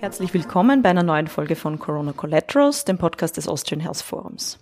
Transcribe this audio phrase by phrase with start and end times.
[0.00, 4.60] Herzlich willkommen bei einer neuen Folge von Corona Collaterals, dem Podcast des Austrian Health Forums.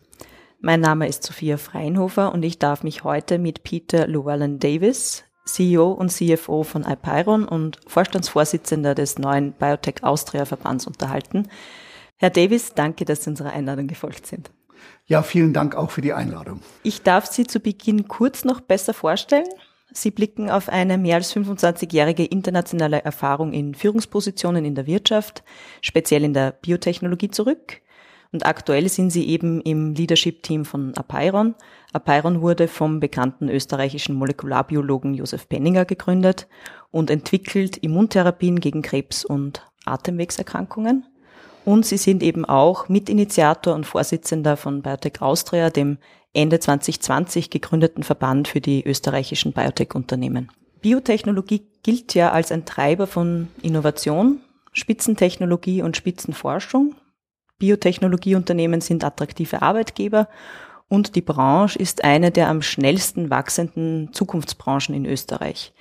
[0.60, 5.92] Mein Name ist Sophia Freinhofer und ich darf mich heute mit Peter Llewellyn Davis, CEO
[5.92, 11.48] und CFO von Alpeiron und Vorstandsvorsitzender des neuen Biotech Austria Verbands unterhalten.
[12.16, 14.50] Herr Davis, danke, dass Sie unserer Einladung gefolgt sind.
[15.04, 16.60] Ja, vielen Dank auch für die Einladung.
[16.82, 19.48] Ich darf Sie zu Beginn kurz noch besser vorstellen.
[19.96, 25.42] Sie blicken auf eine mehr als 25-jährige internationale Erfahrung in Führungspositionen in der Wirtschaft,
[25.80, 27.80] speziell in der Biotechnologie zurück.
[28.30, 31.54] Und aktuell sind sie eben im Leadership-Team von Apeiron.
[31.94, 36.46] Apeiron wurde vom bekannten österreichischen Molekularbiologen Josef Penninger gegründet
[36.90, 41.06] und entwickelt Immuntherapien gegen Krebs und Atemwegserkrankungen.
[41.64, 45.96] Und sie sind eben auch Mitinitiator und Vorsitzender von Biotech Austria, dem
[46.36, 50.50] Ende 2020 gegründeten Verband für die österreichischen Biotech-Unternehmen.
[50.82, 54.40] Biotechnologie gilt ja als ein Treiber von Innovation,
[54.72, 56.94] Spitzentechnologie und Spitzenforschung.
[57.58, 60.28] Biotechnologieunternehmen sind attraktive Arbeitgeber
[60.88, 65.72] und die Branche ist eine der am schnellsten wachsenden Zukunftsbranchen in Österreich.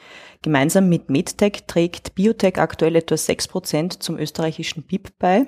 [0.41, 5.47] Gemeinsam mit MedTech trägt Biotech aktuell etwa 6 Prozent zum österreichischen BIP bei.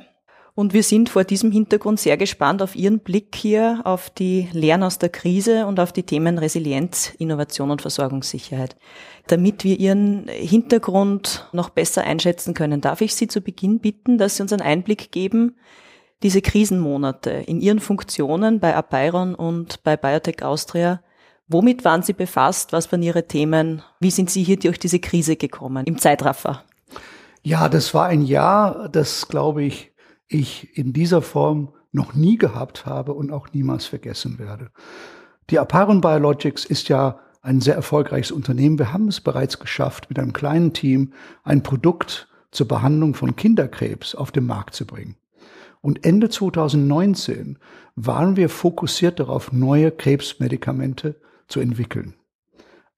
[0.57, 4.81] Und wir sind vor diesem Hintergrund sehr gespannt auf Ihren Blick hier auf die Lehren
[4.81, 8.75] aus der Krise und auf die Themen Resilienz, Innovation und Versorgungssicherheit.
[9.27, 14.37] Damit wir Ihren Hintergrund noch besser einschätzen können, darf ich Sie zu Beginn bitten, dass
[14.37, 15.57] Sie uns einen Einblick geben,
[16.23, 21.03] diese Krisenmonate in Ihren Funktionen bei Apeiron und bei Biotech Austria.
[21.47, 22.73] Womit waren Sie befasst?
[22.73, 23.83] Was waren Ihre Themen?
[23.99, 26.63] Wie sind Sie hier durch diese Krise gekommen im Zeitraffer?
[27.43, 29.91] Ja, das war ein Jahr, das, glaube ich,
[30.27, 34.69] ich in dieser Form noch nie gehabt habe und auch niemals vergessen werde.
[35.49, 38.77] Die Apeiron Biologics ist ja ein sehr erfolgreiches Unternehmen.
[38.77, 44.15] Wir haben es bereits geschafft, mit einem kleinen Team ein Produkt zur Behandlung von Kinderkrebs
[44.15, 45.15] auf den Markt zu bringen.
[45.81, 47.59] Und Ende 2019
[47.95, 52.15] waren wir fokussiert darauf, neue Krebsmedikamente zu entwickeln.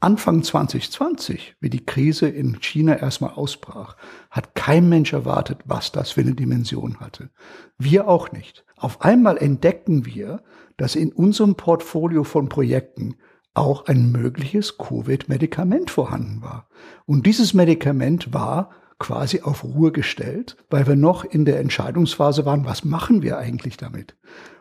[0.02, 3.98] Anfang 2020, wie die Krise in China erstmal ausbrach,
[4.32, 7.32] hat kein Mensch erwartet, was das für eine Dimension hatte.
[7.78, 8.64] Wir auch nicht.
[8.78, 10.42] Auf einmal entdeckten wir,
[10.78, 13.16] dass in unserem Portfolio von Projekten
[13.54, 16.70] auch ein mögliches Covid-Medikament vorhanden war.
[17.06, 22.66] Und dieses Medikament war quasi auf Ruhe gestellt, weil wir noch in der Entscheidungsphase waren,
[22.66, 24.16] was machen wir eigentlich damit?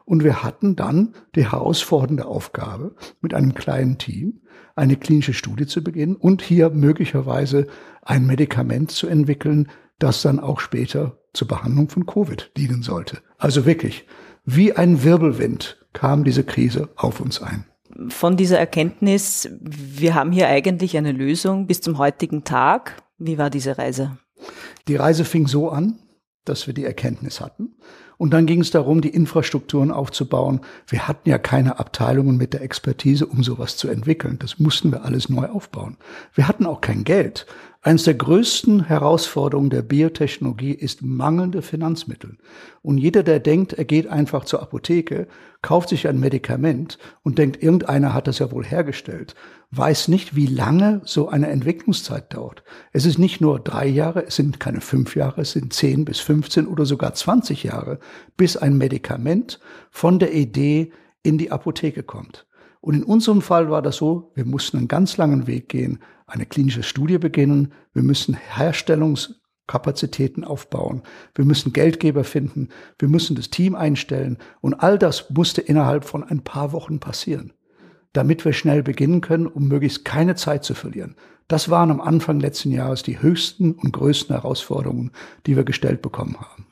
[0.08, 4.41] Und wir hatten dann die herausfordernde Aufgabe, mit einem kleinen Team
[4.74, 7.66] eine klinische Studie zu beginnen und hier möglicherweise
[8.00, 9.68] ein Medikament zu entwickeln,
[9.98, 13.18] das dann auch später zur Behandlung von Covid dienen sollte.
[13.36, 14.06] Also wirklich,
[14.47, 17.66] wie ein Wirbelwind kam diese Krise auf uns ein.
[18.08, 23.02] Von dieser Erkenntnis, wir haben hier eigentlich eine Lösung bis zum heutigen Tag.
[23.18, 24.16] Wie war diese Reise?
[24.86, 25.98] Die Reise fing so an,
[26.47, 27.74] dass wir die Erkenntnis hatten.
[28.18, 30.60] Und dann ging es darum, die Infrastrukturen aufzubauen.
[30.88, 34.38] Wir hatten ja keine Abteilungen mit der Expertise, um sowas zu entwickeln.
[34.40, 35.96] Das mussten wir alles neu aufbauen.
[36.34, 37.46] Wir hatten auch kein Geld.
[37.81, 42.37] Eines der größten Herausforderungen der Biotechnologie ist mangelnde Finanzmittel.
[42.83, 45.28] Und jeder, der denkt, er geht einfach zur Apotheke,
[45.62, 49.37] kauft sich ein Medikament und denkt, irgendeiner hat das ja wohl hergestellt,
[49.71, 52.65] weiß nicht, wie lange so eine Entwicklungszeit dauert.
[52.93, 56.19] Es ist nicht nur drei Jahre, es sind keine fünf Jahre, es sind zehn bis
[56.19, 58.00] 15 oder sogar 20 Jahre,
[58.37, 59.60] bis ein Medikament
[59.93, 60.91] von der Idee
[61.22, 62.47] in die Apotheke kommt.
[62.81, 66.47] Und in unserem Fall war das so, wir mussten einen ganz langen Weg gehen, eine
[66.47, 71.03] klinische Studie beginnen, wir müssen Herstellungskapazitäten aufbauen,
[71.34, 76.22] wir müssen Geldgeber finden, wir müssen das Team einstellen und all das musste innerhalb von
[76.22, 77.53] ein paar Wochen passieren,
[78.13, 81.16] damit wir schnell beginnen können, um möglichst keine Zeit zu verlieren.
[81.48, 85.13] Das waren am Anfang letzten Jahres die höchsten und größten Herausforderungen,
[85.47, 86.66] die wir gestellt bekommen haben.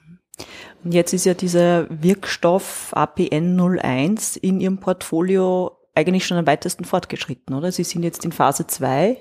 [0.84, 6.84] Und jetzt ist ja dieser Wirkstoff APN 01 in Ihrem Portfolio eigentlich schon am weitesten
[6.84, 7.72] fortgeschritten, oder?
[7.72, 9.16] Sie sind jetzt in Phase 2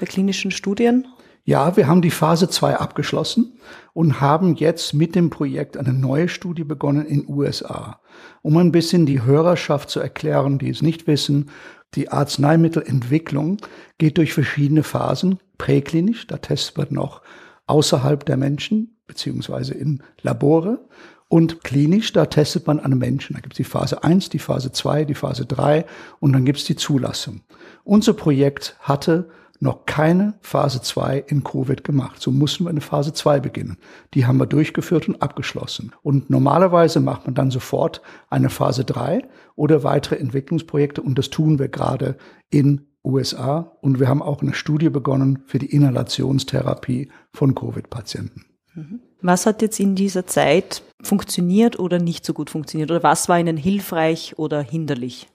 [0.00, 1.06] der klinischen Studien.
[1.44, 3.58] Ja, wir haben die Phase 2 abgeschlossen
[3.92, 8.00] und haben jetzt mit dem Projekt eine neue Studie begonnen in USA.
[8.42, 11.50] Um ein bisschen die Hörerschaft zu erklären, die es nicht wissen,
[11.94, 13.58] die Arzneimittelentwicklung
[13.98, 15.38] geht durch verschiedene Phasen.
[15.58, 17.22] Präklinisch, da testet man noch
[17.66, 20.88] außerhalb der Menschen, beziehungsweise in Labore.
[21.30, 23.34] Und klinisch, da testet man an Menschen.
[23.34, 25.86] Da gibt es die Phase 1, die Phase 2, die Phase 3
[26.18, 27.42] und dann gibt es die Zulassung.
[27.84, 29.30] Unser Projekt hatte
[29.60, 32.20] noch keine Phase 2 in Covid gemacht.
[32.20, 33.76] So mussten wir eine Phase 2 beginnen.
[34.12, 35.92] Die haben wir durchgeführt und abgeschlossen.
[36.02, 39.22] Und normalerweise macht man dann sofort eine Phase 3
[39.54, 42.16] oder weitere Entwicklungsprojekte und das tun wir gerade
[42.50, 48.46] in USA und wir haben auch eine Studie begonnen für die Inhalationstherapie von Covid-Patienten.
[48.74, 49.00] Mhm.
[49.22, 52.90] Was hat jetzt in dieser Zeit funktioniert oder nicht so gut funktioniert?
[52.90, 55.28] Oder was war Ihnen hilfreich oder hinderlich?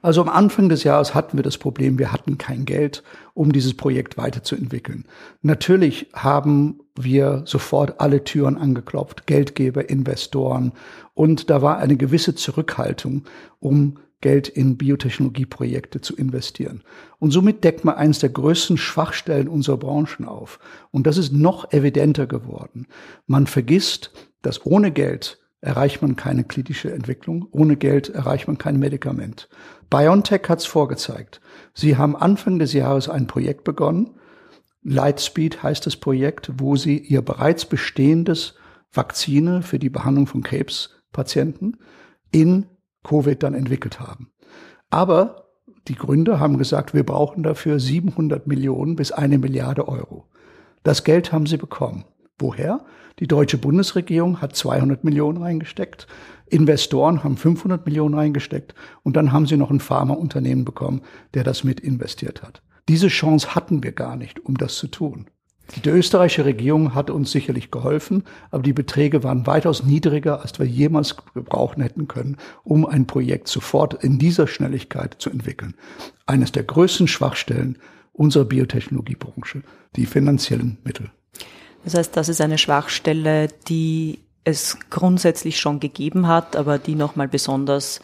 [0.00, 3.02] Also am Anfang des Jahres hatten wir das Problem, wir hatten kein Geld,
[3.34, 5.04] um dieses Projekt weiterzuentwickeln.
[5.42, 10.72] Natürlich haben wir sofort alle Türen angeklopft, Geldgeber, Investoren,
[11.14, 13.24] und da war eine gewisse Zurückhaltung,
[13.58, 16.82] um Geld in Biotechnologieprojekte zu investieren.
[17.18, 20.58] Und somit deckt man eines der größten Schwachstellen unserer Branchen auf.
[20.90, 22.88] Und das ist noch evidenter geworden.
[23.26, 24.12] Man vergisst,
[24.42, 29.48] dass ohne Geld erreicht man keine klinische Entwicklung, ohne Geld erreicht man kein Medikament.
[29.90, 31.40] BioNTech hat es vorgezeigt.
[31.74, 34.18] Sie haben Anfang des Jahres ein Projekt begonnen.
[34.82, 38.54] Lightspeed heißt das Projekt, wo sie ihr bereits bestehendes
[38.92, 41.78] Vakzine für die Behandlung von Krebspatienten
[42.30, 42.66] in
[43.08, 44.30] Covid dann entwickelt haben.
[44.90, 45.48] Aber
[45.88, 50.26] die Gründer haben gesagt, wir brauchen dafür 700 Millionen bis eine Milliarde Euro.
[50.82, 52.04] Das Geld haben sie bekommen.
[52.38, 52.84] Woher?
[53.18, 56.06] Die deutsche Bundesregierung hat 200 Millionen reingesteckt.
[56.46, 58.74] Investoren haben 500 Millionen reingesteckt.
[59.02, 61.02] Und dann haben sie noch ein Pharmaunternehmen bekommen,
[61.34, 62.62] der das mit investiert hat.
[62.88, 65.26] Diese Chance hatten wir gar nicht, um das zu tun.
[65.76, 70.66] Die österreichische Regierung hat uns sicherlich geholfen, aber die Beträge waren weitaus niedriger, als wir
[70.66, 75.74] jemals gebrauchen hätten können, um ein Projekt sofort in dieser Schnelligkeit zu entwickeln.
[76.26, 77.78] Eines der größten Schwachstellen
[78.12, 79.62] unserer Biotechnologiebranche,
[79.94, 81.10] die finanziellen Mittel.
[81.84, 87.28] Das heißt, das ist eine Schwachstelle, die es grundsätzlich schon gegeben hat, aber die nochmal
[87.28, 88.00] besonders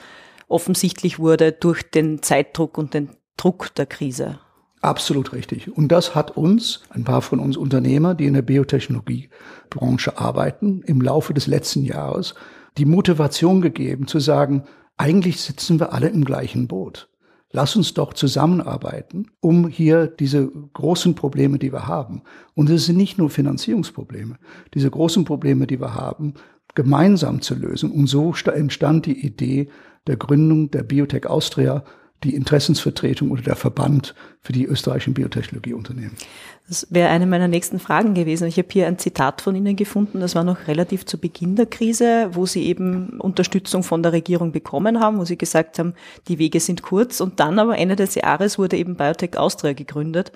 [0.49, 4.39] offensichtlich wurde durch den Zeitdruck und den Druck der Krise.
[4.85, 5.75] Absolut richtig.
[5.75, 11.01] Und das hat uns, ein paar von uns Unternehmer, die in der Biotechnologiebranche arbeiten, im
[11.01, 12.35] Laufe des letzten Jahres
[12.77, 14.65] die Motivation gegeben zu sagen,
[14.99, 17.09] eigentlich sitzen wir alle im gleichen Boot.
[17.51, 22.21] Lass uns doch zusammenarbeiten, um hier diese großen Probleme, die wir haben,
[22.53, 24.37] und es sind nicht nur Finanzierungsprobleme,
[24.75, 26.35] diese großen Probleme, die wir haben,
[26.75, 27.91] gemeinsam zu lösen.
[27.91, 29.71] Und so entstand die Idee
[30.07, 31.85] der Gründung der Biotech Austria,
[32.23, 36.13] die Interessensvertretung oder der Verband für die österreichischen Biotechnologieunternehmen.
[36.69, 38.47] Das wäre eine meiner nächsten Fragen gewesen.
[38.47, 41.65] Ich habe hier ein Zitat von Ihnen gefunden, das war noch relativ zu Beginn der
[41.65, 45.95] Krise, wo Sie eben Unterstützung von der Regierung bekommen haben, wo Sie gesagt haben,
[46.29, 47.23] die Wege sind kurz.
[47.23, 50.31] Und dann aber Ende des Jahres wurde eben Biotech Austria gegründet.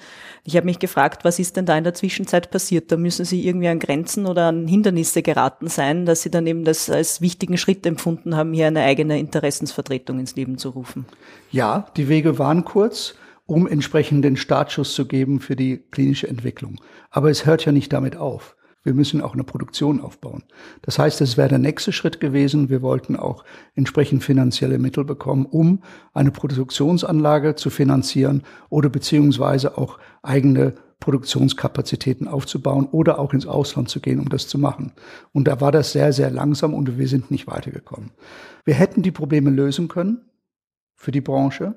[0.45, 2.91] Ich habe mich gefragt, was ist denn da in der Zwischenzeit passiert?
[2.91, 6.65] Da müssen Sie irgendwie an Grenzen oder an Hindernisse geraten sein, dass Sie dann eben
[6.65, 11.05] das als wichtigen Schritt empfunden haben, hier eine eigene Interessensvertretung ins Leben zu rufen.
[11.51, 13.15] Ja, die Wege waren kurz
[13.49, 16.81] um entsprechend den Startschuss zu geben für die klinische Entwicklung.
[17.11, 18.57] Aber es hört ja nicht damit auf.
[18.83, 20.45] Wir müssen auch eine Produktion aufbauen.
[20.83, 22.69] Das heißt, es wäre der nächste Schritt gewesen.
[22.69, 29.99] Wir wollten auch entsprechend finanzielle Mittel bekommen, um eine Produktionsanlage zu finanzieren oder beziehungsweise auch
[30.23, 34.93] eigene Produktionskapazitäten aufzubauen oder auch ins Ausland zu gehen, um das zu machen.
[35.33, 38.11] Und da war das sehr, sehr langsam und wir sind nicht weitergekommen.
[38.67, 40.29] Wir hätten die Probleme lösen können
[40.97, 41.77] für die Branche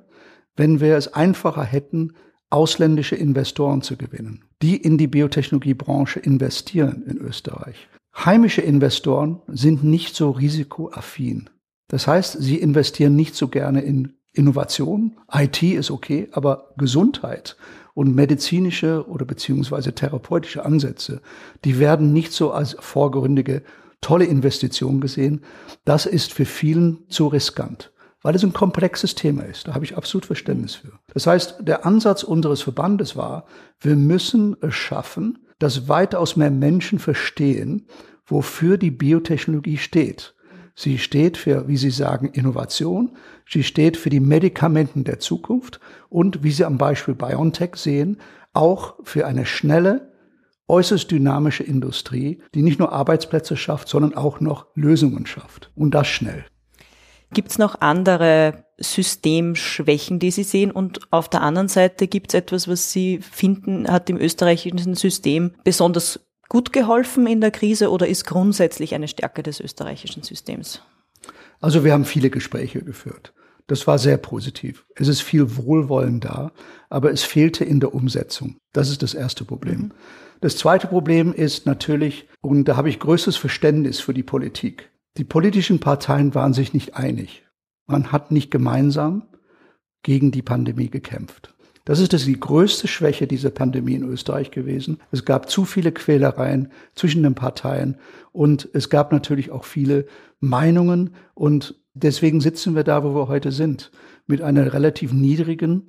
[0.55, 2.13] wenn wir es einfacher hätten,
[2.49, 7.87] ausländische Investoren zu gewinnen, die in die Biotechnologiebranche investieren in Österreich.
[8.13, 11.49] Heimische Investoren sind nicht so risikoaffin.
[11.87, 15.17] Das heißt, sie investieren nicht so gerne in Innovation.
[15.33, 17.57] IT ist okay, aber Gesundheit
[17.93, 21.21] und medizinische oder beziehungsweise therapeutische Ansätze,
[21.65, 23.63] die werden nicht so als vorgründige
[24.01, 25.41] tolle Investition gesehen.
[25.85, 27.90] Das ist für vielen zu riskant
[28.21, 29.67] weil es ein komplexes Thema ist.
[29.67, 30.93] Da habe ich absolut Verständnis für.
[31.13, 33.45] Das heißt, der Ansatz unseres Verbandes war,
[33.79, 37.87] wir müssen es schaffen, dass weitaus mehr Menschen verstehen,
[38.25, 40.33] wofür die Biotechnologie steht.
[40.75, 43.17] Sie steht für, wie Sie sagen, Innovation.
[43.47, 48.17] Sie steht für die Medikamenten der Zukunft und, wie Sie am Beispiel BioNTech sehen,
[48.53, 50.11] auch für eine schnelle,
[50.67, 55.69] äußerst dynamische Industrie, die nicht nur Arbeitsplätze schafft, sondern auch noch Lösungen schafft.
[55.75, 56.45] Und das schnell.
[57.33, 60.71] Gibt es noch andere Systemschwächen, die Sie sehen?
[60.71, 65.51] Und auf der anderen Seite gibt es etwas, was Sie finden, hat dem österreichischen System
[65.63, 66.19] besonders
[66.49, 70.81] gut geholfen in der Krise oder ist grundsätzlich eine Stärke des österreichischen Systems?
[71.61, 73.33] Also wir haben viele Gespräche geführt.
[73.67, 74.85] Das war sehr positiv.
[74.95, 76.51] Es ist viel Wohlwollen da,
[76.89, 78.57] aber es fehlte in der Umsetzung.
[78.73, 79.79] Das ist das erste Problem.
[79.79, 79.91] Mhm.
[80.41, 84.90] Das zweite Problem ist natürlich, und da habe ich größtes Verständnis für die Politik.
[85.17, 87.43] Die politischen Parteien waren sich nicht einig.
[87.85, 89.23] Man hat nicht gemeinsam
[90.03, 91.53] gegen die Pandemie gekämpft.
[91.83, 94.99] Das ist die größte Schwäche dieser Pandemie in Österreich gewesen.
[95.11, 97.97] Es gab zu viele Quälereien zwischen den Parteien
[98.31, 100.05] und es gab natürlich auch viele
[100.39, 103.91] Meinungen und deswegen sitzen wir da, wo wir heute sind,
[104.27, 105.87] mit einer relativ niedrigen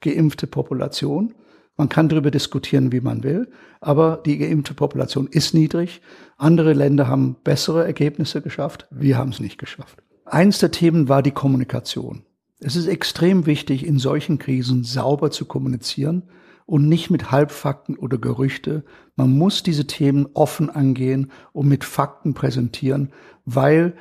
[0.00, 1.34] geimpfte Population.
[1.76, 3.48] Man kann darüber diskutieren, wie man will,
[3.80, 6.00] aber die geimpfte Population ist niedrig.
[6.38, 8.86] Andere Länder haben bessere Ergebnisse geschafft.
[8.90, 10.02] Wir haben es nicht geschafft.
[10.24, 12.22] Eins der Themen war die Kommunikation.
[12.58, 16.22] Es ist extrem wichtig, in solchen Krisen sauber zu kommunizieren
[16.64, 18.84] und nicht mit Halbfakten oder Gerüchte.
[19.14, 23.12] Man muss diese Themen offen angehen und mit Fakten präsentieren,
[23.44, 23.94] weil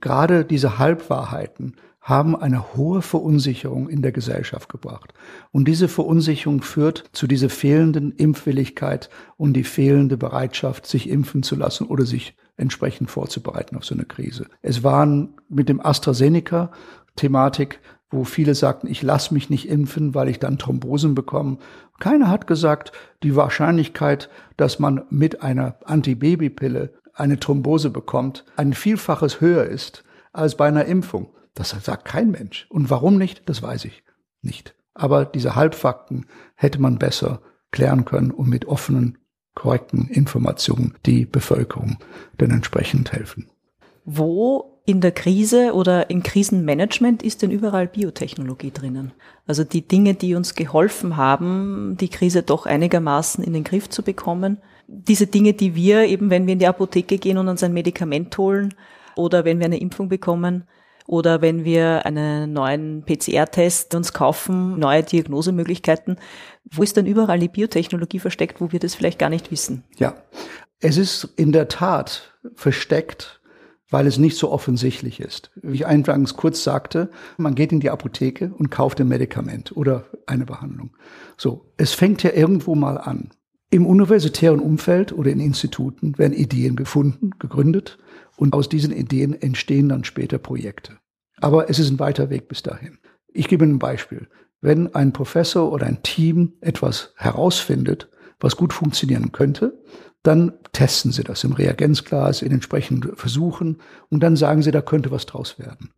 [0.00, 5.12] gerade diese Halbwahrheiten haben eine hohe Verunsicherung in der Gesellschaft gebracht.
[5.52, 11.56] Und diese Verunsicherung führt zu dieser fehlenden Impfwilligkeit und die fehlende Bereitschaft, sich impfen zu
[11.56, 14.46] lassen oder sich entsprechend vorzubereiten auf so eine Krise.
[14.62, 16.72] Es waren mit dem AstraZeneca
[17.16, 17.80] Thematik
[18.10, 21.58] wo viele sagten, ich lasse mich nicht impfen, weil ich dann Thrombosen bekomme.
[22.00, 22.92] Keiner hat gesagt,
[23.22, 30.56] die Wahrscheinlichkeit, dass man mit einer Antibabypille eine Thrombose bekommt, ein Vielfaches höher ist als
[30.56, 31.28] bei einer Impfung.
[31.54, 32.66] Das sagt kein Mensch.
[32.70, 34.02] Und warum nicht, das weiß ich
[34.42, 34.74] nicht.
[34.94, 37.40] Aber diese Halbfakten hätte man besser
[37.70, 39.18] klären können und mit offenen,
[39.54, 41.98] korrekten Informationen die Bevölkerung
[42.38, 43.48] dann entsprechend helfen.
[44.04, 49.12] Wo in der Krise oder im Krisenmanagement ist denn überall Biotechnologie drinnen.
[49.46, 54.02] Also die Dinge, die uns geholfen haben, die Krise doch einigermaßen in den Griff zu
[54.02, 54.58] bekommen.
[54.86, 58.36] Diese Dinge, die wir eben, wenn wir in die Apotheke gehen und uns ein Medikament
[58.38, 58.74] holen
[59.16, 60.64] oder wenn wir eine Impfung bekommen
[61.10, 66.16] oder wenn wir einen neuen PCR-Test uns kaufen, neue Diagnosemöglichkeiten,
[66.70, 69.82] wo ist denn überall die Biotechnologie versteckt, wo wir das vielleicht gar nicht wissen?
[69.96, 70.14] Ja,
[70.78, 73.40] es ist in der Tat versteckt
[73.90, 75.50] weil es nicht so offensichtlich ist.
[75.56, 80.06] Wie ich eingangs kurz sagte, man geht in die Apotheke und kauft ein Medikament oder
[80.26, 80.96] eine Behandlung.
[81.36, 83.30] So, es fängt ja irgendwo mal an.
[83.68, 87.98] Im universitären Umfeld oder in Instituten werden Ideen gefunden, gegründet
[88.36, 90.99] und aus diesen Ideen entstehen dann später Projekte.
[91.40, 92.98] Aber es ist ein weiter Weg bis dahin.
[93.32, 94.28] Ich gebe Ihnen ein Beispiel.
[94.60, 98.08] Wenn ein Professor oder ein Team etwas herausfindet,
[98.40, 99.78] was gut funktionieren könnte,
[100.22, 103.78] dann testen sie das im Reagenzglas, in entsprechenden Versuchen
[104.10, 105.90] und dann sagen sie, da könnte was draus werden.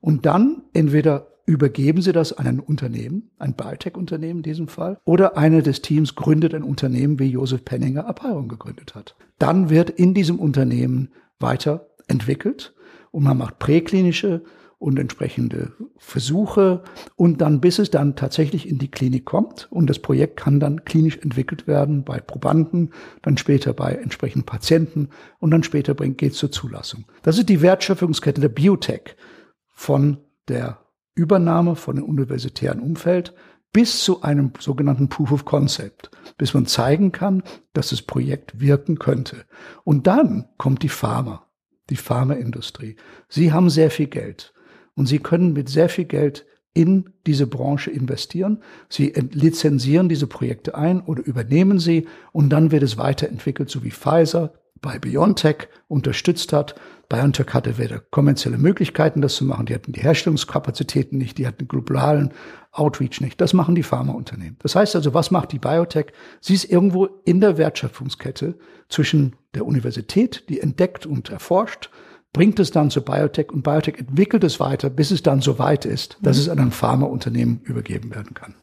[0.00, 5.36] Und dann entweder übergeben sie das an ein Unternehmen, ein Biotech-Unternehmen in diesem Fall, oder
[5.38, 9.16] einer des Teams gründet ein Unternehmen, wie Josef Penninger Apeiron gegründet hat.
[9.38, 12.74] Dann wird in diesem Unternehmen weiter entwickelt
[13.12, 14.42] und man macht präklinische
[14.78, 16.82] und entsprechende Versuche
[17.16, 20.84] und dann, bis es dann tatsächlich in die Klinik kommt und das Projekt kann dann
[20.84, 22.92] klinisch entwickelt werden bei Probanden,
[23.22, 25.08] dann später bei entsprechenden Patienten
[25.40, 27.06] und dann später bringt, geht zur Zulassung.
[27.22, 29.16] Das ist die Wertschöpfungskette der Biotech
[29.74, 30.78] von der
[31.14, 33.34] Übernahme von dem universitären Umfeld
[33.72, 37.42] bis zu einem sogenannten Proof of Concept, bis man zeigen kann,
[37.72, 39.44] dass das Projekt wirken könnte.
[39.84, 41.46] Und dann kommt die Pharma,
[41.90, 42.96] die Pharmaindustrie.
[43.28, 44.54] Sie haben sehr viel Geld.
[44.98, 48.62] Und Sie können mit sehr viel Geld in diese Branche investieren.
[48.88, 53.92] Sie lizenzieren diese Projekte ein oder übernehmen sie und dann wird es weiterentwickelt, so wie
[53.92, 56.74] Pfizer bei BioNTech unterstützt hat.
[57.08, 59.66] BioNTech hatte weder kommerzielle Möglichkeiten, das zu machen.
[59.66, 62.32] Die hatten die Herstellungskapazitäten nicht, die hatten globalen
[62.72, 63.40] Outreach nicht.
[63.40, 64.56] Das machen die Pharmaunternehmen.
[64.60, 66.06] Das heißt also, was macht die Biotech?
[66.40, 71.90] Sie ist irgendwo in der Wertschöpfungskette zwischen der Universität, die entdeckt und erforscht,
[72.32, 75.84] bringt es dann zu Biotech und Biotech entwickelt es weiter, bis es dann so weit
[75.84, 76.42] ist, dass mhm.
[76.42, 78.54] es an ein Pharmaunternehmen übergeben werden kann.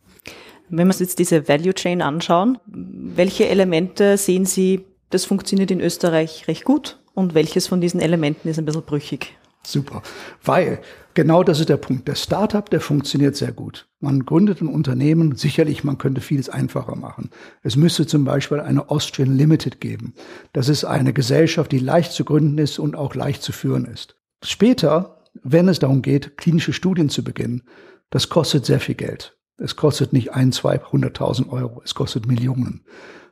[0.70, 5.80] Wenn wir uns jetzt diese Value Chain anschauen, welche Elemente sehen Sie, das funktioniert in
[5.80, 9.38] Österreich recht gut und welches von diesen Elementen ist ein bisschen brüchig?
[9.66, 10.04] Super,
[10.44, 10.80] weil
[11.16, 12.08] genau das ist der Punkt.
[12.08, 13.88] Der Startup, der funktioniert sehr gut.
[14.00, 17.32] Man gründet ein Unternehmen, sicherlich, man könnte vieles einfacher machen.
[17.64, 20.14] Es müsste zum Beispiel eine Austrian Limited geben.
[20.54, 24.16] Das ist eine Gesellschaft, die leicht zu gründen ist und auch leicht zu führen ist.
[24.44, 27.64] Später, wenn es darum geht, klinische Studien zu beginnen,
[28.12, 29.38] das kostet sehr viel Geld.
[29.58, 32.84] Es kostet nicht ein, zwei, hunderttausend Euro, es kostet Millionen.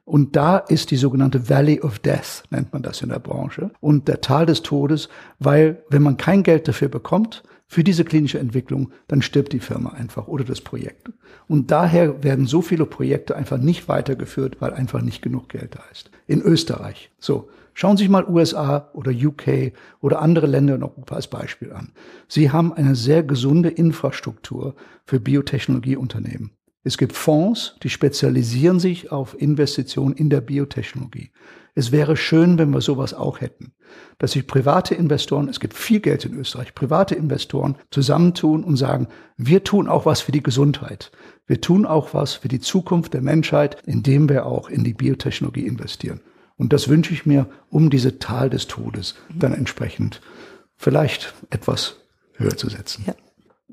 [0.06, 4.08] Und da ist die sogenannte Valley of Death, nennt man das in der Branche, und
[4.08, 5.08] der Tal des Todes,
[5.40, 7.44] weil wenn man kein Geld dafür bekommt,
[7.74, 11.10] für diese klinische Entwicklung, dann stirbt die Firma einfach oder das Projekt.
[11.48, 15.82] Und daher werden so viele Projekte einfach nicht weitergeführt, weil einfach nicht genug Geld da
[15.92, 16.12] ist.
[16.28, 17.10] In Österreich.
[17.20, 17.50] So.
[17.76, 21.92] Schauen Sie sich mal USA oder UK oder andere Länder in Europa als Beispiel an.
[22.28, 26.52] Sie haben eine sehr gesunde Infrastruktur für Biotechnologieunternehmen.
[26.84, 31.32] Es gibt Fonds, die spezialisieren sich auf Investitionen in der Biotechnologie.
[31.76, 33.74] Es wäre schön, wenn wir sowas auch hätten,
[34.20, 39.08] dass sich private Investoren, es gibt viel Geld in Österreich, private Investoren zusammentun und sagen,
[39.38, 41.12] wir tun auch was für die Gesundheit.
[41.48, 45.66] Wir tun auch was für die Zukunft der Menschheit, indem wir auch in die Biotechnologie
[45.66, 46.20] investieren.
[46.58, 50.22] Und das wünsche ich mir, um diese Tal des Todes dann entsprechend
[50.76, 51.98] vielleicht etwas
[52.34, 53.06] höher zu setzen.
[53.08, 53.16] Ja.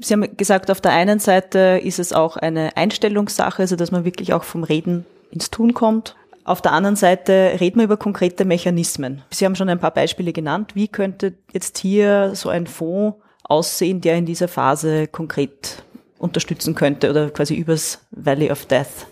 [0.00, 4.04] Sie haben gesagt, auf der einen Seite ist es auch eine Einstellungssache, also dass man
[4.04, 6.16] wirklich auch vom Reden ins Tun kommt.
[6.44, 9.22] Auf der anderen Seite reden wir über konkrete Mechanismen.
[9.30, 10.74] Sie haben schon ein paar Beispiele genannt.
[10.74, 15.82] Wie könnte jetzt hier so ein Fonds aussehen, der in dieser Phase konkret
[16.18, 19.06] unterstützen könnte oder quasi übers Valley of Death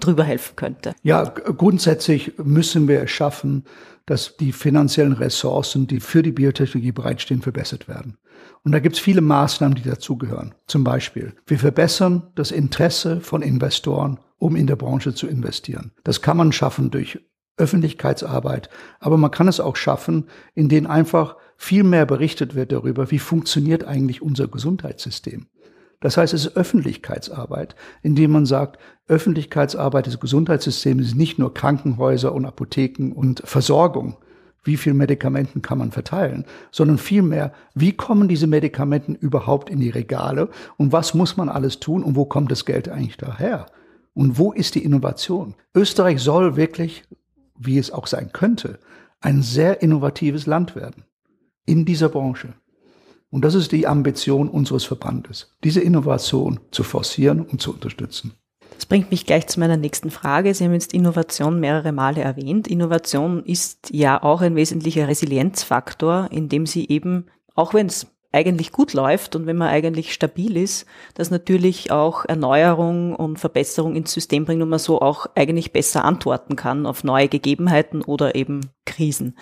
[0.00, 0.94] drüber helfen könnte?
[1.02, 3.64] Ja, grundsätzlich müssen wir es schaffen,
[4.06, 8.18] dass die finanziellen Ressourcen, die für die Biotechnologie bereitstehen, verbessert werden.
[8.64, 10.54] Und da gibt es viele Maßnahmen, die dazugehören.
[10.66, 15.92] Zum Beispiel, wir verbessern das Interesse von Investoren, um in der Branche zu investieren.
[16.04, 17.20] Das kann man schaffen durch
[17.56, 23.18] Öffentlichkeitsarbeit, aber man kann es auch schaffen, indem einfach viel mehr berichtet wird darüber, wie
[23.18, 25.46] funktioniert eigentlich unser Gesundheitssystem.
[26.02, 32.34] Das heißt, es ist Öffentlichkeitsarbeit, indem man sagt, Öffentlichkeitsarbeit des Gesundheitssystems ist nicht nur Krankenhäuser
[32.34, 34.16] und Apotheken und Versorgung.
[34.64, 39.90] Wie viel Medikamenten kann man verteilen, sondern vielmehr, wie kommen diese Medikamenten überhaupt in die
[39.90, 43.66] Regale und was muss man alles tun und wo kommt das Geld eigentlich daher?
[44.14, 45.54] Und wo ist die Innovation?
[45.74, 47.04] Österreich soll wirklich,
[47.58, 48.78] wie es auch sein könnte,
[49.20, 51.04] ein sehr innovatives Land werden
[51.64, 52.54] in dieser Branche.
[53.32, 58.34] Und das ist die Ambition unseres Verbandes, diese Innovation zu forcieren und zu unterstützen.
[58.74, 60.52] Das bringt mich gleich zu meiner nächsten Frage.
[60.52, 62.68] Sie haben jetzt Innovation mehrere Male erwähnt.
[62.68, 67.24] Innovation ist ja auch ein wesentlicher Resilienzfaktor, indem sie eben,
[67.54, 70.84] auch wenn es eigentlich gut läuft und wenn man eigentlich stabil ist,
[71.14, 76.04] dass natürlich auch Erneuerung und Verbesserung ins System bringt und man so auch eigentlich besser
[76.04, 79.36] antworten kann auf neue Gegebenheiten oder eben Krisen.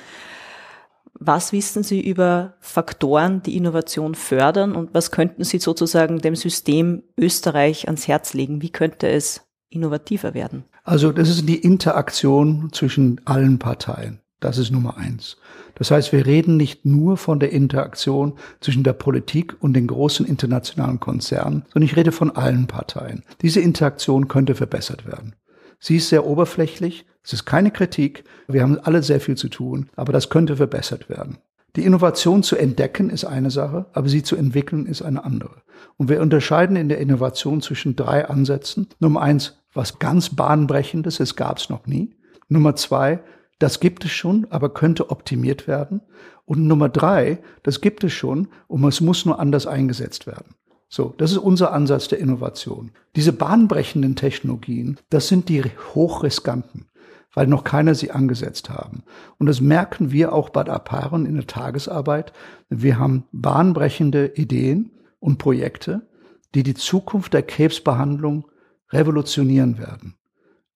[1.23, 7.03] Was wissen Sie über Faktoren, die Innovation fördern und was könnten Sie sozusagen dem System
[7.19, 8.63] Österreich ans Herz legen?
[8.63, 10.65] Wie könnte es innovativer werden?
[10.83, 14.21] Also das ist die Interaktion zwischen allen Parteien.
[14.41, 15.37] Das ist Nummer eins.
[15.75, 20.25] Das heißt, wir reden nicht nur von der Interaktion zwischen der Politik und den großen
[20.25, 23.25] internationalen Konzernen, sondern ich rede von allen Parteien.
[23.43, 25.35] Diese Interaktion könnte verbessert werden.
[25.81, 29.91] Sie ist sehr oberflächlich, es ist keine Kritik, wir haben alle sehr viel zu tun,
[29.97, 31.39] aber das könnte verbessert werden.
[31.77, 35.63] Die Innovation zu entdecken ist eine Sache, aber sie zu entwickeln ist eine andere.
[35.97, 38.89] Und wir unterscheiden in der Innovation zwischen drei Ansätzen.
[38.99, 42.17] Nummer eins, was ganz bahnbrechendes, es gab es noch nie.
[42.49, 43.21] Nummer zwei,
[43.61, 46.01] das gibt es schon, aber könnte optimiert werden.
[46.45, 50.57] Und Nummer drei, das gibt es schon und es muss nur anders eingesetzt werden.
[50.93, 52.91] So, das ist unser Ansatz der Innovation.
[53.15, 55.63] Diese bahnbrechenden Technologien, das sind die
[55.95, 56.87] hochriskanten,
[57.33, 59.05] weil noch keiner sie angesetzt haben.
[59.39, 62.33] Und das merken wir auch bei Aparen in der Tagesarbeit.
[62.69, 66.09] Wir haben bahnbrechende Ideen und Projekte,
[66.57, 68.49] die die Zukunft der Krebsbehandlung
[68.91, 70.17] revolutionieren werden.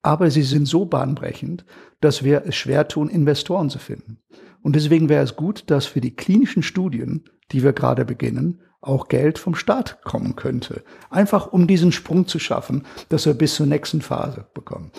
[0.01, 1.65] Aber sie sind so bahnbrechend,
[1.99, 4.19] dass wir es schwer tun, Investoren zu finden.
[4.61, 9.07] Und deswegen wäre es gut, dass für die klinischen Studien, die wir gerade beginnen, auch
[9.07, 10.83] Geld vom Staat kommen könnte.
[11.09, 14.91] Einfach um diesen Sprung zu schaffen, dass wir bis zur nächsten Phase bekommen.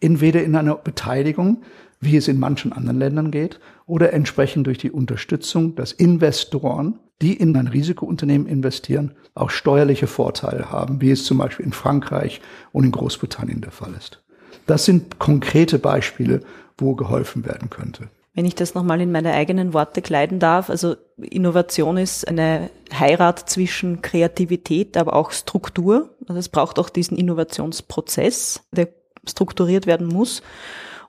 [0.00, 1.62] Entweder in einer Beteiligung,
[2.00, 7.34] wie es in manchen anderen Ländern geht, oder entsprechend durch die Unterstützung, dass Investoren, die
[7.34, 12.40] in ein Risikounternehmen investieren, auch steuerliche Vorteile haben, wie es zum Beispiel in Frankreich
[12.72, 14.22] und in Großbritannien der Fall ist.
[14.66, 16.40] Das sind konkrete Beispiele,
[16.78, 18.08] wo geholfen werden könnte.
[18.34, 23.48] Wenn ich das nochmal in meine eigenen Worte kleiden darf, also Innovation ist eine Heirat
[23.48, 26.16] zwischen Kreativität, aber auch Struktur.
[26.26, 28.88] Also es braucht auch diesen Innovationsprozess, der
[29.24, 30.42] strukturiert werden muss.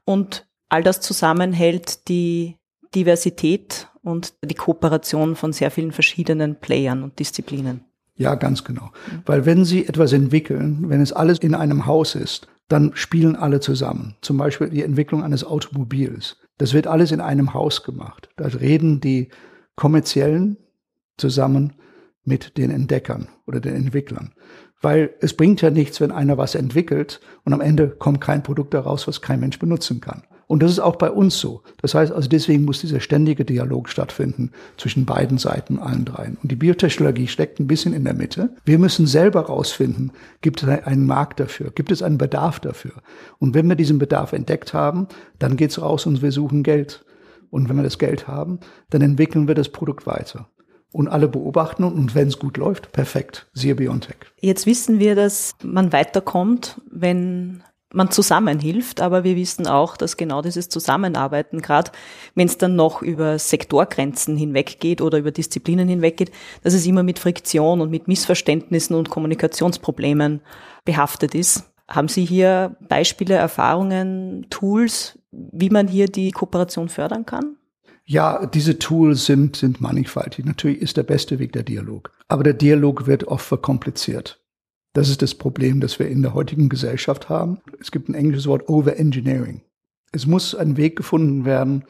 [0.05, 2.57] Und all das zusammenhält die
[2.93, 7.83] Diversität und die Kooperation von sehr vielen verschiedenen Playern und Disziplinen.
[8.17, 8.91] Ja, ganz genau.
[9.25, 13.59] Weil wenn Sie etwas entwickeln, wenn es alles in einem Haus ist, dann spielen alle
[13.59, 14.15] zusammen.
[14.21, 16.37] Zum Beispiel die Entwicklung eines Automobils.
[16.57, 18.29] Das wird alles in einem Haus gemacht.
[18.37, 19.29] Da reden die
[19.75, 20.57] kommerziellen
[21.17, 21.73] zusammen
[22.23, 24.33] mit den Entdeckern oder den Entwicklern.
[24.81, 28.73] Weil es bringt ja nichts, wenn einer was entwickelt und am Ende kommt kein Produkt
[28.73, 30.23] daraus, was kein Mensch benutzen kann.
[30.47, 31.61] Und das ist auch bei uns so.
[31.81, 36.37] Das heißt also, deswegen muss dieser ständige Dialog stattfinden zwischen beiden Seiten, allen dreien.
[36.41, 38.55] Und die Biotechnologie steckt ein bisschen in der Mitte.
[38.63, 41.71] Wir müssen selber rausfinden, gibt es einen Markt dafür?
[41.71, 42.93] Gibt es einen Bedarf dafür?
[43.39, 45.07] Und wenn wir diesen Bedarf entdeckt haben,
[45.39, 47.05] dann geht's raus und wir suchen Geld.
[47.49, 50.49] Und wenn wir das Geld haben, dann entwickeln wir das Produkt weiter
[50.95, 53.47] und alle beobachten und wenn es gut läuft, perfekt.
[53.53, 54.15] Siehe Biontech.
[54.39, 57.63] Jetzt wissen wir, dass man weiterkommt, wenn
[57.95, 61.91] man zusammenhilft, aber wir wissen auch, dass genau dieses Zusammenarbeiten, gerade
[62.35, 66.31] wenn es dann noch über Sektorgrenzen hinweggeht oder über Disziplinen hinweggeht,
[66.63, 70.41] dass es immer mit Friktion und mit Missverständnissen und Kommunikationsproblemen
[70.83, 71.63] behaftet ist.
[71.87, 77.57] Haben Sie hier Beispiele, Erfahrungen, Tools, wie man hier die Kooperation fördern kann?
[78.05, 80.45] Ja, diese Tools sind, sind mannigfaltig.
[80.45, 82.11] Natürlich ist der beste Weg der Dialog.
[82.27, 84.44] Aber der Dialog wird oft verkompliziert.
[84.95, 87.59] Das ist das Problem, das wir in der heutigen Gesellschaft haben.
[87.81, 89.61] Es gibt ein englisches Wort Overengineering.
[90.13, 91.83] Es muss ein Weg gefunden werden,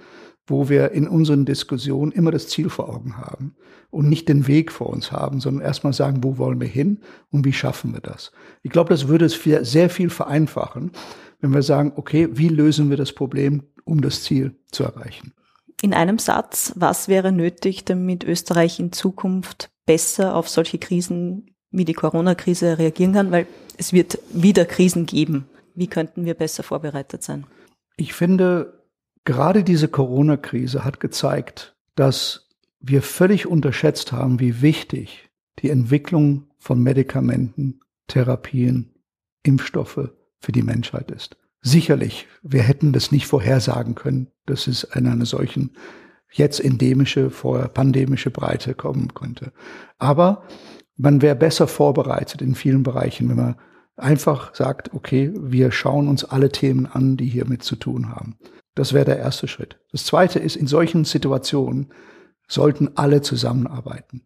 [0.47, 3.55] wo wir in unseren Diskussionen immer das Ziel vor Augen haben
[3.91, 7.45] und nicht den Weg vor uns haben, sondern erstmal sagen, wo wollen wir hin und
[7.45, 8.31] wie schaffen wir das.
[8.63, 10.91] Ich glaube, das würde es sehr viel vereinfachen,
[11.41, 15.31] wenn wir sagen, okay, wie lösen wir das Problem, um das Ziel zu erreichen.
[15.83, 21.85] In einem Satz, was wäre nötig, damit Österreich in Zukunft besser auf solche Krisen wie
[21.85, 23.31] die Corona-Krise reagieren kann?
[23.31, 23.47] Weil
[23.77, 25.45] es wird wieder Krisen geben.
[25.73, 27.45] Wie könnten wir besser vorbereitet sein?
[27.97, 28.83] Ich finde,
[29.25, 32.49] gerade diese Corona-Krise hat gezeigt, dass
[32.79, 38.93] wir völlig unterschätzt haben, wie wichtig die Entwicklung von Medikamenten, Therapien,
[39.43, 41.37] Impfstoffe für die Menschheit ist.
[41.61, 45.75] Sicherlich, wir hätten das nicht vorhersagen können, dass es in einer solchen
[46.31, 49.51] jetzt endemische, vorher pandemische Breite kommen könnte.
[49.97, 50.43] Aber
[50.97, 53.55] man wäre besser vorbereitet in vielen Bereichen, wenn man
[53.97, 58.37] einfach sagt, okay, wir schauen uns alle Themen an, die hiermit zu tun haben.
[58.75, 59.79] Das wäre der erste Schritt.
[59.91, 61.87] Das zweite ist, in solchen Situationen
[62.47, 64.23] sollten alle zusammenarbeiten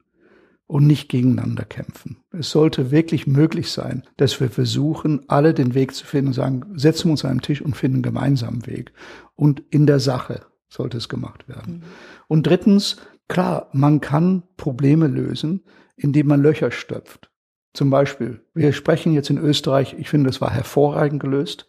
[0.66, 2.18] und nicht gegeneinander kämpfen.
[2.32, 6.66] Es sollte wirklich möglich sein, dass wir versuchen, alle den Weg zu finden und sagen,
[6.76, 8.92] setzen wir uns an einen Tisch und finden einen gemeinsamen Weg.
[9.36, 11.78] Und in der Sache sollte es gemacht werden.
[11.78, 11.84] Mhm.
[12.28, 15.64] Und drittens, klar, man kann Probleme lösen,
[16.00, 17.30] indem man Löcher stöpft.
[17.74, 21.68] Zum Beispiel, wir sprechen jetzt in Österreich, ich finde, das war hervorragend gelöst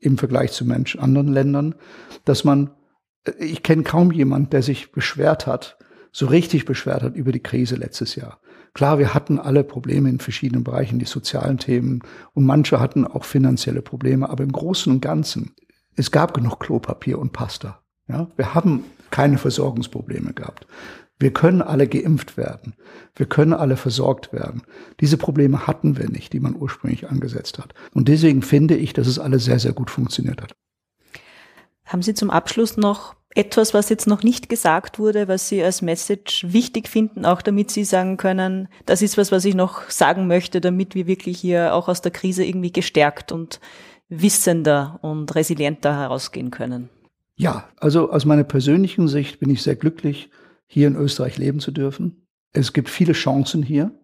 [0.00, 1.74] im Vergleich zu Menschen anderen Ländern,
[2.24, 2.70] dass man,
[3.38, 5.78] ich kenne kaum jemand, der sich beschwert hat,
[6.12, 8.40] so richtig beschwert hat über die Krise letztes Jahr.
[8.72, 12.02] Klar, wir hatten alle Probleme in verschiedenen Bereichen, die sozialen Themen
[12.34, 15.54] und manche hatten auch finanzielle Probleme, aber im Großen und Ganzen,
[15.96, 17.82] es gab genug Klopapier und Pasta.
[18.08, 20.66] Ja, wir haben keine Versorgungsprobleme gehabt.
[21.18, 22.74] Wir können alle geimpft werden.
[23.14, 24.62] Wir können alle versorgt werden.
[25.00, 27.74] Diese Probleme hatten wir nicht, die man ursprünglich angesetzt hat.
[27.92, 30.56] Und deswegen finde ich, dass es alles sehr, sehr gut funktioniert hat.
[31.84, 35.82] Haben Sie zum Abschluss noch etwas, was jetzt noch nicht gesagt wurde, was Sie als
[35.82, 40.26] Message wichtig finden, auch damit Sie sagen können, das ist was, was ich noch sagen
[40.26, 43.60] möchte, damit wir wirklich hier auch aus der Krise irgendwie gestärkt und
[44.08, 46.88] wissender und resilienter herausgehen können?
[47.40, 50.28] Ja, also aus meiner persönlichen Sicht bin ich sehr glücklich,
[50.66, 52.26] hier in Österreich leben zu dürfen.
[52.52, 53.98] Es gibt viele Chancen hier,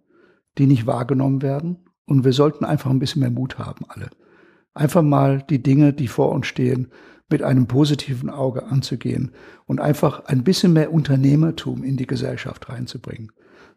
[0.57, 1.85] die nicht wahrgenommen werden.
[2.07, 4.09] Und wir sollten einfach ein bisschen mehr Mut haben, alle.
[4.73, 6.89] Einfach mal die Dinge, die vor uns stehen,
[7.29, 9.33] mit einem positiven Auge anzugehen
[9.67, 13.33] und einfach ein bisschen mehr Unternehmertum in die Gesellschaft reinzubringen.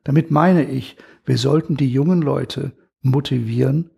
[0.06, 0.96] Damit meine ich,
[1.26, 3.90] wir sollten die jungen Leute motivieren,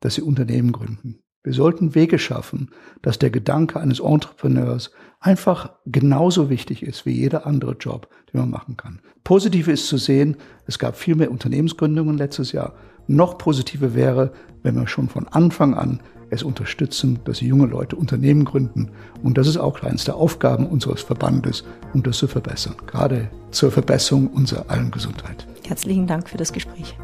[0.00, 1.18] dass sie Unternehmen gründen.
[1.42, 2.68] Wir sollten Wege schaffen,
[3.00, 8.50] dass der Gedanke eines Entrepreneurs einfach genauso wichtig ist wie jeder andere Job, den man
[8.50, 9.00] machen kann.
[9.24, 12.74] Positiv ist zu sehen, es gab viel mehr Unternehmensgründungen letztes Jahr.
[13.06, 18.44] Noch positiver wäre, wenn wir schon von Anfang an es unterstützen, dass junge Leute Unternehmen
[18.44, 18.90] gründen.
[19.22, 23.72] Und das ist auch eines der Aufgaben unseres Verbandes, um das zu verbessern, gerade zur
[23.72, 25.46] Verbesserung unserer allen Gesundheit.
[25.66, 26.96] Herzlichen Dank für das Gespräch.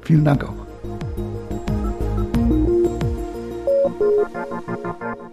[0.00, 0.71] Vielen Dank auch.
[5.02, 5.31] thank you